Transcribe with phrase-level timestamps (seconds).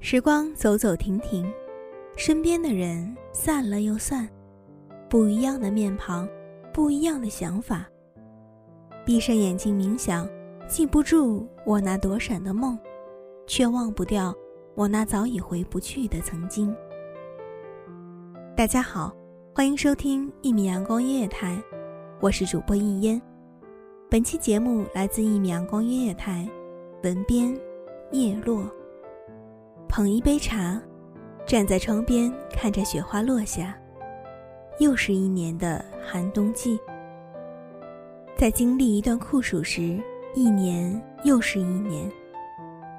[0.00, 1.52] 时光走走停停，
[2.16, 4.26] 身边的人散了又散，
[5.06, 6.26] 不一样的面庞，
[6.72, 7.86] 不一样的想法。
[9.04, 10.26] 闭上眼睛冥想，
[10.66, 12.78] 记不住我那躲闪的梦，
[13.46, 14.34] 却忘不掉
[14.78, 16.72] 我那早已回不去的曾经。
[18.56, 19.12] 大家好，
[19.52, 21.60] 欢迎收听一米阳光音乐台，
[22.20, 23.20] 我是主播应烟。
[24.08, 26.48] 本期节目来自一米阳光音乐台，
[27.02, 27.52] 文编
[28.12, 28.64] 叶落。
[29.88, 30.80] 捧一杯茶，
[31.44, 33.76] 站在窗边看着雪花落下。
[34.78, 36.78] 又是一年的寒冬季，
[38.36, 40.00] 在经历一段酷暑时，
[40.36, 42.08] 一年又是一年。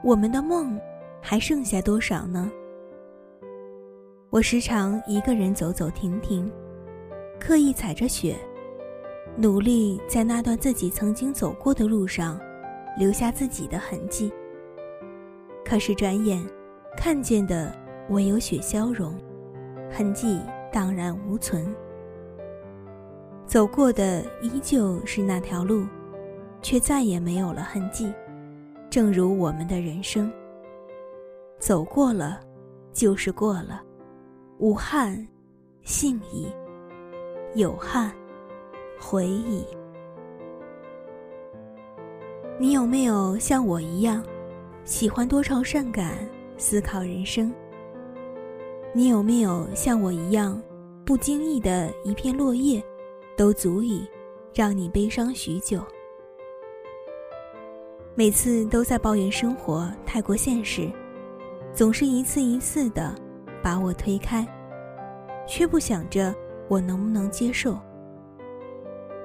[0.03, 0.77] 我们的梦
[1.21, 2.51] 还剩下多少呢？
[4.29, 6.51] 我时常一个人走走停停，
[7.39, 8.35] 刻意踩着雪，
[9.35, 12.39] 努力在那段自己曾经走过的路上
[12.97, 14.31] 留下自己的痕迹。
[15.65, 16.43] 可是转眼。
[16.97, 17.73] 看见的
[18.09, 19.15] 唯有雪消融，
[19.89, 21.73] 痕迹荡然无存。
[23.45, 25.85] 走过的依旧是那条路，
[26.61, 28.11] 却再也没有了痕迹。
[28.89, 30.29] 正如我们的人生，
[31.59, 32.39] 走过了，
[32.93, 33.83] 就是过了，
[34.57, 35.27] 无憾，
[35.83, 36.47] 幸矣；
[37.53, 38.11] 有憾，
[38.99, 39.65] 回矣。
[42.57, 44.23] 你有没有像我一样，
[44.85, 46.17] 喜欢多愁善感？
[46.57, 47.53] 思考人生，
[48.93, 50.61] 你有没有像我一样，
[51.05, 52.83] 不经意的一片落叶，
[53.37, 54.05] 都足以
[54.53, 55.81] 让你悲伤许久？
[58.13, 60.91] 每次都在抱怨生活太过现实，
[61.73, 63.15] 总是一次一次的
[63.61, 64.45] 把我推开，
[65.47, 66.33] 却不想着
[66.67, 67.77] 我能不能接受。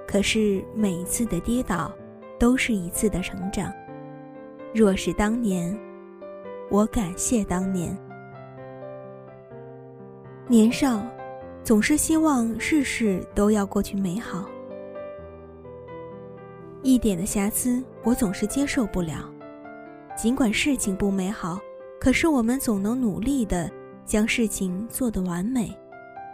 [0.07, 1.93] 可是每一次的跌倒，
[2.39, 3.73] 都是一次的成长。
[4.75, 5.77] 若是当年。
[6.71, 7.97] 我感谢当年
[10.49, 11.07] 年少，
[11.63, 14.47] 总是希望事事都要过去美好。
[16.83, 19.31] 一点的瑕疵，我总是接受不了。
[20.17, 21.61] 尽管事情不美好，
[22.05, 23.71] 可是我们总能努力的
[24.05, 25.75] 将事情做得完美，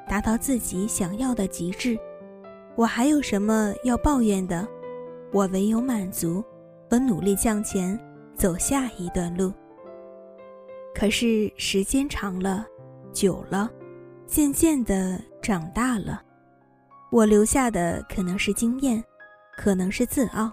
[0.08, 1.96] 达到自己想要的极致。
[2.74, 4.66] 我还有什么要抱怨的？
[5.32, 6.42] 我唯有满足
[6.90, 7.96] 和努力向前，
[8.34, 9.52] 走下一段路。
[10.92, 12.66] 可是时间长了，
[13.12, 13.70] 久了，
[14.26, 16.20] 渐渐的长大了，
[17.12, 19.00] 我留下的可能是经验，
[19.56, 20.50] 可能是自傲，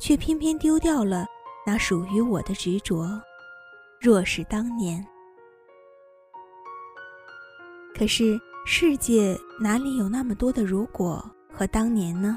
[0.00, 1.26] 却偏偏丢掉了
[1.64, 3.08] 那属于我的执着。
[4.02, 5.06] 若是当年，
[7.96, 8.36] 可是
[8.66, 12.36] 世界哪里有那么多的如果和当年呢？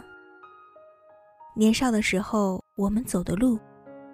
[1.56, 3.58] 年少的时候，我们走的路，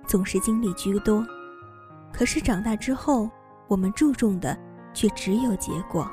[0.08, 1.28] 总是经历居多。
[2.14, 3.30] 可是长大之后，
[3.68, 4.58] 我们注重的
[4.94, 6.10] 却只有结果。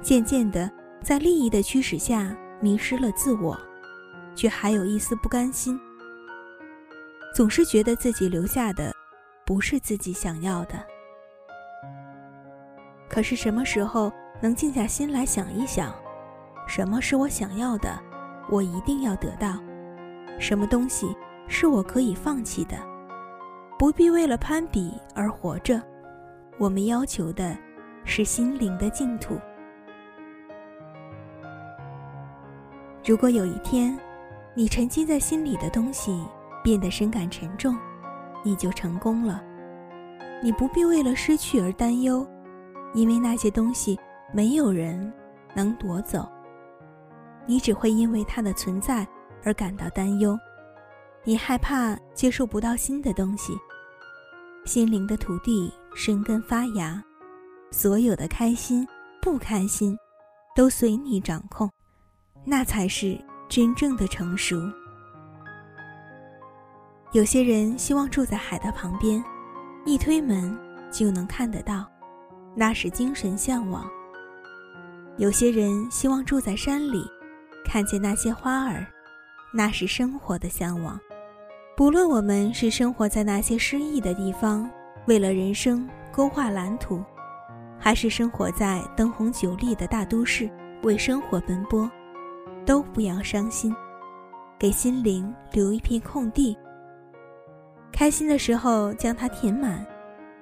[0.00, 0.70] 渐渐的，
[1.02, 3.60] 在利益的驱使下，迷失了自我，
[4.36, 5.76] 却还有一丝不甘心。
[7.34, 8.93] 总是觉得自己留下的，
[9.54, 10.84] 不是自己想要的。
[13.08, 15.94] 可是什么时候能静下心来想一想，
[16.66, 17.96] 什么是我想要的，
[18.50, 19.52] 我一定要得到；
[20.40, 21.16] 什么东西
[21.46, 22.76] 是我可以放弃的。
[23.78, 25.80] 不必为了攀比而活着，
[26.58, 27.56] 我们要求的
[28.04, 29.38] 是心灵的净土。
[33.04, 33.96] 如果有一天，
[34.52, 36.26] 你沉积在心里的东西
[36.60, 37.78] 变得深感沉重，
[38.44, 39.42] 你就成功了。
[40.40, 42.24] 你不必为了失去而担忧，
[42.92, 43.98] 因为那些东西
[44.32, 45.12] 没有人
[45.54, 46.28] 能夺走。
[47.46, 49.06] 你只会因为它的存在
[49.42, 50.38] 而感到担忧，
[51.24, 53.54] 你害怕接触不到新的东西。
[54.64, 57.02] 心灵的土地生根发芽，
[57.70, 58.86] 所有的开心、
[59.20, 59.96] 不开心，
[60.54, 61.70] 都随你掌控，
[62.44, 63.18] 那才是
[63.48, 64.56] 真正的成熟。
[67.14, 69.22] 有些人希望住在海的旁边，
[69.84, 70.58] 一推门
[70.90, 71.88] 就能看得到，
[72.56, 73.88] 那是精神向往。
[75.16, 77.06] 有些人希望住在山里，
[77.64, 78.84] 看见那些花儿，
[79.52, 80.98] 那是生活的向往。
[81.76, 84.68] 不论我们是生活在那些诗意的地方，
[85.06, 87.00] 为了人生勾画蓝图，
[87.78, 90.50] 还是生活在灯红酒绿的大都市，
[90.82, 91.88] 为生活奔波，
[92.66, 93.72] 都不要伤心，
[94.58, 96.58] 给心灵留一片空地。
[97.94, 99.86] 开心的时候将它填满，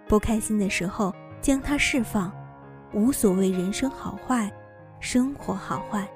[0.09, 2.33] 不开心的时候将它释放，
[2.95, 4.51] 无所谓人生好坏。
[5.01, 6.09] 生活好坏，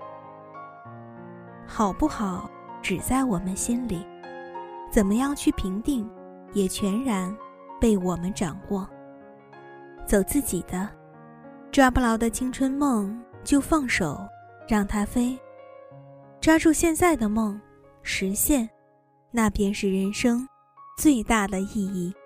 [1.66, 2.48] 好不好，
[2.80, 4.06] 只在我们心里。
[4.92, 6.08] 怎么样去评定，
[6.52, 7.36] 也全然
[7.80, 8.88] 被我们掌握。
[10.06, 10.88] 走自己的，
[11.72, 14.20] 抓不牢的青春梦就放手，
[14.68, 15.36] 让它飞。
[16.40, 17.60] 抓住现在的梦，
[18.04, 18.70] 实现，
[19.32, 20.48] 那便是人生
[20.96, 22.25] 最大的意义。